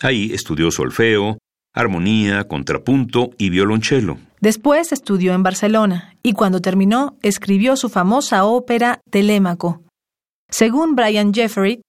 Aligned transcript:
Ahí 0.00 0.32
estudió 0.32 0.70
solfeo, 0.70 1.36
armonía, 1.74 2.44
contrapunto 2.44 3.32
y 3.36 3.50
violonchelo. 3.50 4.16
Después 4.40 4.92
estudió 4.92 5.34
en 5.34 5.42
Barcelona 5.42 6.14
y 6.22 6.32
cuando 6.32 6.62
terminó 6.62 7.18
escribió 7.22 7.76
su 7.76 7.90
famosa 7.90 8.46
ópera 8.46 9.02
Telémaco. 9.10 9.82
Según 10.48 10.96
Brian 10.96 11.34
Jeffrey, 11.34 11.82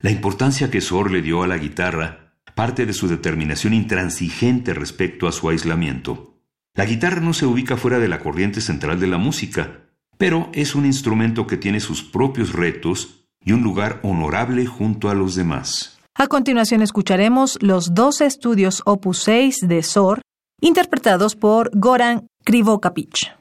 la 0.00 0.10
importancia 0.10 0.70
que 0.70 0.80
Sor 0.80 1.10
le 1.10 1.22
dio 1.22 1.42
a 1.42 1.46
la 1.46 1.58
guitarra 1.58 2.30
parte 2.54 2.84
de 2.84 2.92
su 2.92 3.08
determinación 3.08 3.72
intransigente 3.72 4.74
respecto 4.74 5.26
a 5.28 5.32
su 5.32 5.48
aislamiento. 5.48 6.34
La 6.74 6.84
guitarra 6.84 7.20
no 7.20 7.32
se 7.32 7.46
ubica 7.46 7.76
fuera 7.76 7.98
de 7.98 8.08
la 8.08 8.20
corriente 8.20 8.60
central 8.60 9.00
de 9.00 9.06
la 9.06 9.18
música, 9.18 9.88
pero 10.18 10.50
es 10.52 10.74
un 10.74 10.84
instrumento 10.84 11.46
que 11.46 11.56
tiene 11.56 11.80
sus 11.80 12.02
propios 12.02 12.52
retos 12.52 13.26
y 13.42 13.52
un 13.52 13.62
lugar 13.62 14.00
honorable 14.02 14.66
junto 14.66 15.08
a 15.08 15.14
los 15.14 15.34
demás. 15.34 15.98
A 16.14 16.26
continuación 16.26 16.82
escucharemos 16.82 17.56
los 17.62 17.94
12 17.94 18.26
estudios 18.26 18.82
opus 18.84 19.22
6 19.22 19.60
de 19.66 19.82
Sor, 19.82 20.20
interpretados 20.60 21.36
por 21.36 21.70
Goran 21.74 22.26
Krivokapich. 22.44 23.39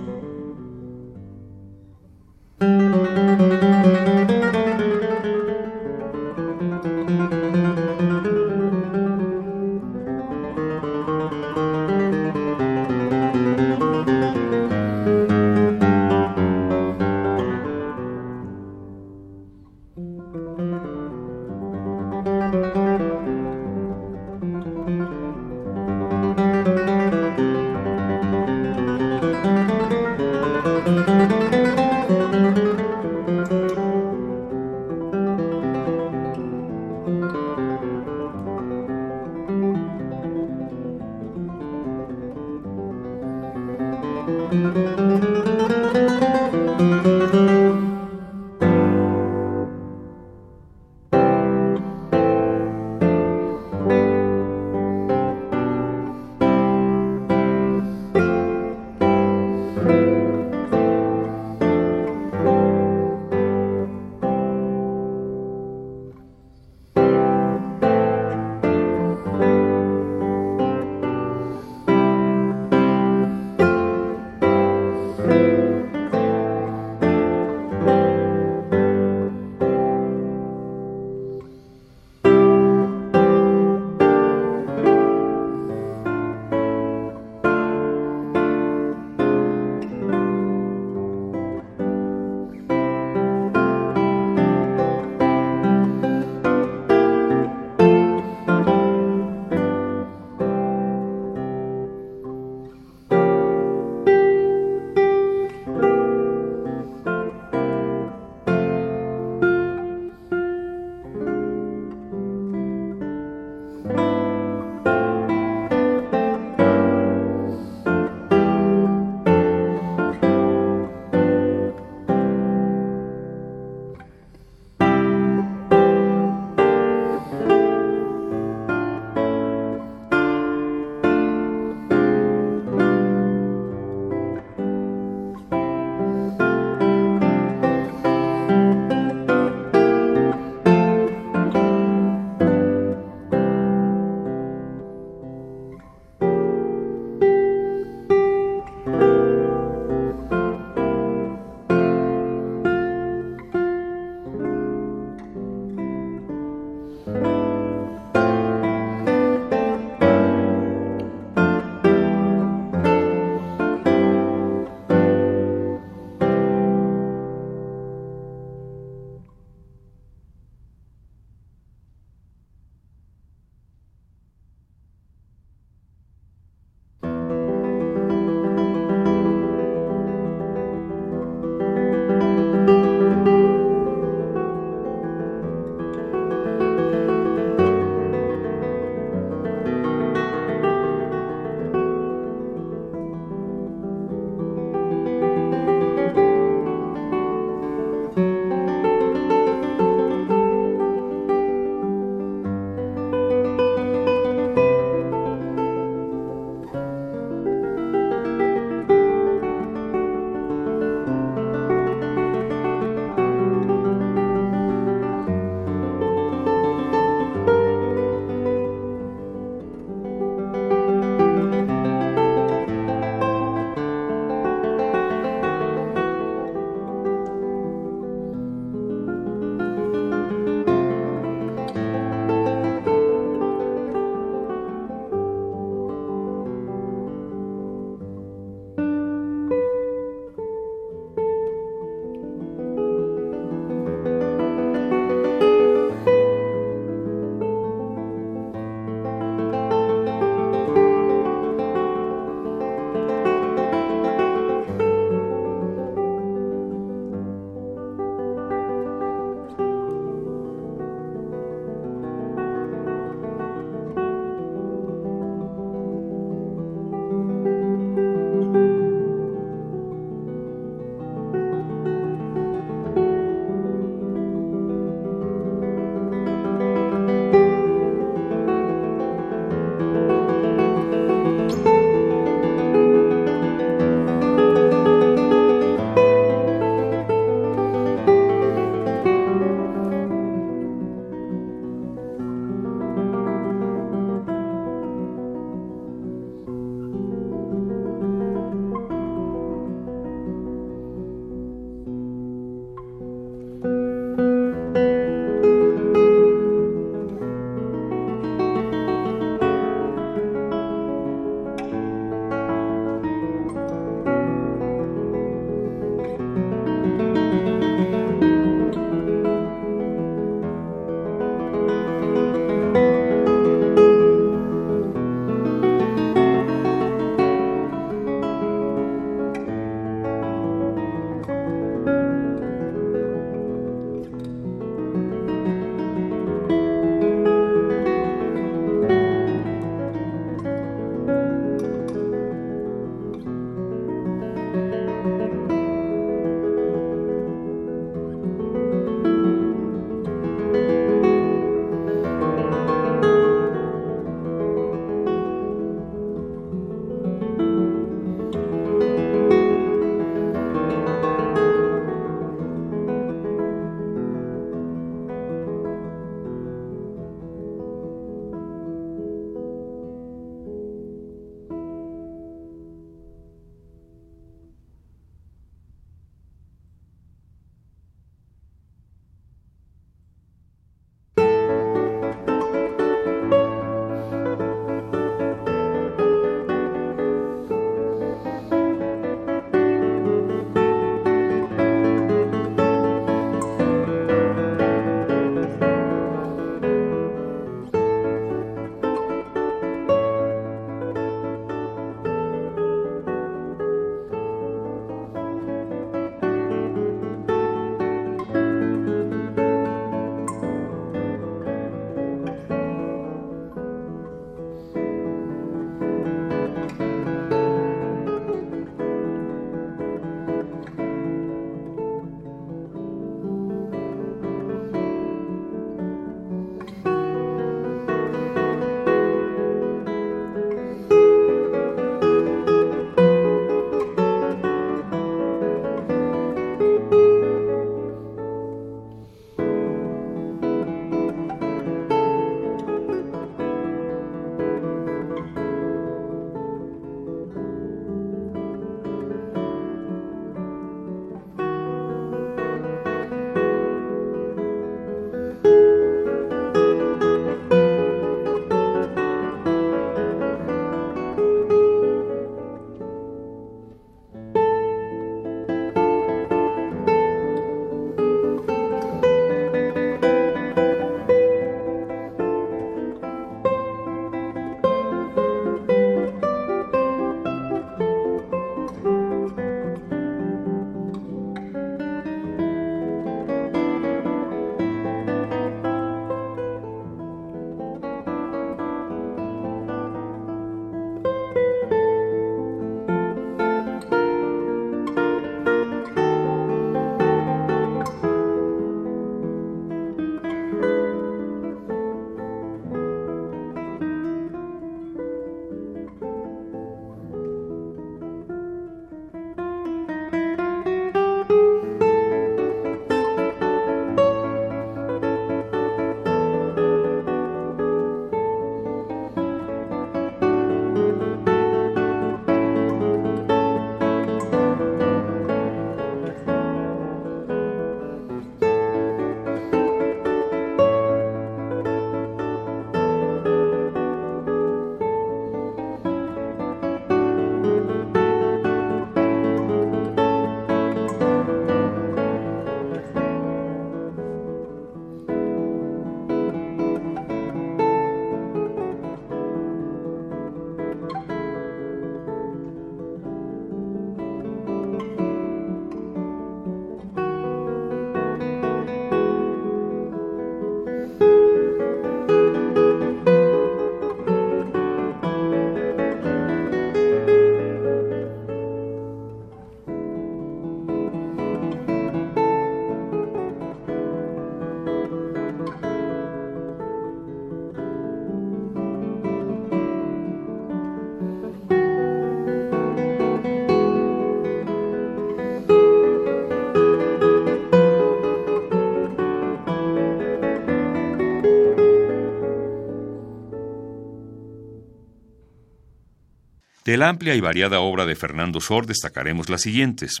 De 596.72 596.78
la 596.78 596.88
amplia 596.88 597.14
y 597.14 597.20
variada 597.20 597.60
obra 597.60 597.84
de 597.84 597.94
Fernando 597.94 598.40
Sor 598.40 598.64
destacaremos 598.64 599.28
las 599.28 599.42
siguientes. 599.42 600.00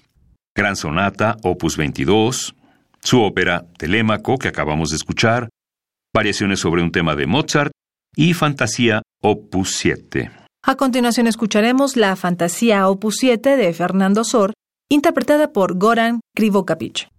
Gran 0.56 0.74
Sonata, 0.74 1.36
opus 1.42 1.76
22, 1.76 2.54
su 3.02 3.20
ópera 3.20 3.66
Telémaco, 3.76 4.38
que 4.38 4.48
acabamos 4.48 4.88
de 4.88 4.96
escuchar, 4.96 5.50
variaciones 6.14 6.60
sobre 6.60 6.82
un 6.82 6.90
tema 6.90 7.14
de 7.14 7.26
Mozart 7.26 7.72
y 8.16 8.32
Fantasía, 8.32 9.02
opus 9.20 9.76
7. 9.76 10.30
A 10.64 10.76
continuación 10.76 11.26
escucharemos 11.26 11.98
la 11.98 12.16
Fantasía 12.16 12.88
opus 12.88 13.16
7 13.18 13.58
de 13.58 13.74
Fernando 13.74 14.24
Sor, 14.24 14.54
interpretada 14.88 15.52
por 15.52 15.76
Goran 15.76 16.20
Krivokapich. 16.34 17.11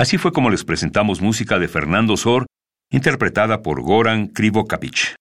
Así 0.00 0.16
fue 0.16 0.32
como 0.32 0.48
les 0.48 0.64
presentamos 0.64 1.20
música 1.20 1.58
de 1.58 1.68
Fernando 1.68 2.16
Sor, 2.16 2.46
interpretada 2.90 3.60
por 3.60 3.82
Goran 3.82 4.28
Krivokapic. 4.28 5.19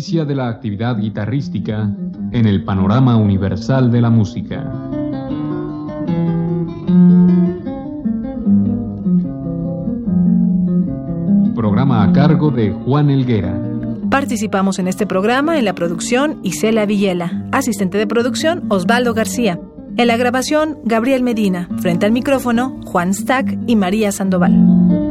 De 0.00 0.34
la 0.34 0.48
actividad 0.48 0.96
guitarrística 0.96 1.90
en 2.32 2.46
el 2.46 2.64
panorama 2.64 3.18
universal 3.18 3.92
de 3.92 4.00
la 4.00 4.08
música. 4.08 4.64
Programa 11.54 12.02
a 12.02 12.12
cargo 12.12 12.50
de 12.50 12.72
Juan 12.72 13.10
Elguera. 13.10 13.54
Participamos 14.10 14.78
en 14.78 14.88
este 14.88 15.06
programa 15.06 15.58
en 15.58 15.66
la 15.66 15.74
producción 15.74 16.40
Isela 16.44 16.86
Villela, 16.86 17.46
asistente 17.52 17.98
de 17.98 18.06
producción 18.06 18.64
Osvaldo 18.70 19.12
García, 19.12 19.60
en 19.98 20.06
la 20.06 20.16
grabación 20.16 20.78
Gabriel 20.82 21.22
Medina, 21.22 21.68
frente 21.78 22.06
al 22.06 22.12
micrófono 22.12 22.80
Juan 22.86 23.12
Stack 23.12 23.58
y 23.66 23.76
María 23.76 24.12
Sandoval. 24.12 25.09